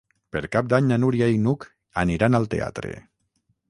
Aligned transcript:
Per 0.35 0.41
Cap 0.55 0.71
d'Any 0.73 0.87
na 0.93 0.97
Núria 1.03 1.29
i 1.35 1.39
n'Hug 1.45 1.69
aniran 2.07 2.43
al 2.43 2.53
teatre. 2.57 3.01